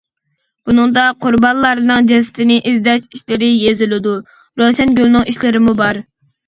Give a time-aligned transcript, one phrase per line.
[0.69, 4.19] بۇنىڭدا قۇربانلارنىڭ جەسىتىنى ئىزدەش ئىشلىرى يېزىلىدۇ،
[4.65, 6.07] روشەنگۈلنىڭ ئىشلىرىمۇ بار.